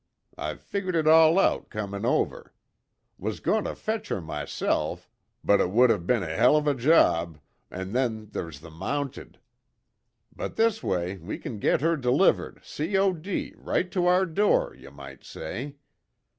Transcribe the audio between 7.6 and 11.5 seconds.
an' then there's the Mounted. But this way we